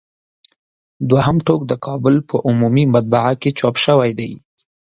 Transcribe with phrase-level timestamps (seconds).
[1.09, 4.31] دوهم ټوک د کابل په عمومي مطبعه کې چاپ شوی دی.